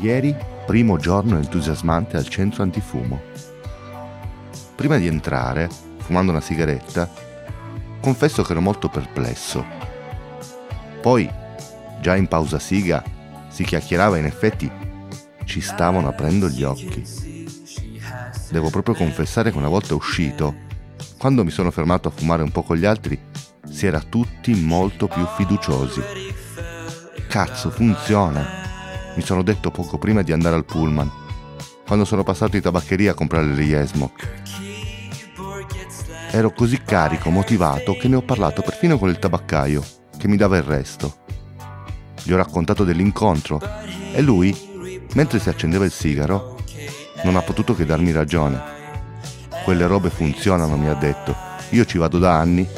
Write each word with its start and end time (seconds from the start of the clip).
Ieri, 0.00 0.34
primo 0.64 0.96
giorno 0.96 1.36
entusiasmante 1.36 2.16
al 2.16 2.28
centro 2.28 2.62
antifumo. 2.62 3.20
Prima 4.76 4.96
di 4.96 5.08
entrare, 5.08 5.68
fumando 5.98 6.30
una 6.30 6.40
sigaretta, 6.40 7.10
confesso 8.00 8.42
che 8.42 8.52
ero 8.52 8.60
molto 8.60 8.88
perplesso. 8.88 9.64
Poi, 11.00 11.28
già 12.00 12.14
in 12.14 12.28
pausa 12.28 12.60
siga, 12.60 13.02
si 13.48 13.64
chiacchierava 13.64 14.16
e 14.16 14.20
in 14.20 14.26
effetti 14.26 14.70
ci 15.44 15.60
stavano 15.60 16.06
aprendo 16.06 16.48
gli 16.48 16.62
occhi. 16.62 17.04
Devo 18.50 18.70
proprio 18.70 18.94
confessare 18.94 19.50
che 19.50 19.58
una 19.58 19.68
volta 19.68 19.96
uscito, 19.96 20.54
quando 21.18 21.42
mi 21.42 21.50
sono 21.50 21.72
fermato 21.72 22.06
a 22.06 22.12
fumare 22.12 22.42
un 22.44 22.52
po' 22.52 22.62
con 22.62 22.76
gli 22.76 22.84
altri, 22.84 23.18
si 23.68 23.86
era 23.86 24.00
tutti 24.00 24.54
molto 24.54 25.08
più 25.08 25.26
fiduciosi. 25.36 26.02
Cazzo, 27.26 27.70
funziona! 27.70 28.57
Mi 29.18 29.24
sono 29.24 29.42
detto 29.42 29.72
poco 29.72 29.98
prima 29.98 30.22
di 30.22 30.30
andare 30.30 30.54
al 30.54 30.64
pullman, 30.64 31.10
quando 31.84 32.04
sono 32.04 32.22
passato 32.22 32.54
in 32.54 32.62
tabaccheria 32.62 33.10
a 33.10 33.14
comprare 33.14 33.46
l'Iesmo. 33.46 34.12
Ero 36.30 36.52
così 36.52 36.80
carico, 36.84 37.28
motivato, 37.28 37.96
che 37.96 38.06
ne 38.06 38.14
ho 38.14 38.22
parlato 38.22 38.62
perfino 38.62 38.96
con 38.96 39.08
il 39.08 39.18
tabaccaio, 39.18 39.82
che 40.16 40.28
mi 40.28 40.36
dava 40.36 40.56
il 40.56 40.62
resto. 40.62 41.16
Gli 42.22 42.32
ho 42.32 42.36
raccontato 42.36 42.84
dell'incontro 42.84 43.60
e 44.12 44.22
lui, 44.22 44.56
mentre 45.14 45.40
si 45.40 45.48
accendeva 45.48 45.84
il 45.84 45.90
sigaro, 45.90 46.56
non 47.24 47.34
ha 47.34 47.42
potuto 47.42 47.74
che 47.74 47.84
darmi 47.84 48.12
ragione. 48.12 48.62
Quelle 49.64 49.88
robe 49.88 50.10
funzionano, 50.10 50.76
mi 50.76 50.86
ha 50.86 50.94
detto. 50.94 51.34
Io 51.70 51.84
ci 51.84 51.98
vado 51.98 52.20
da 52.20 52.38
anni 52.38 52.68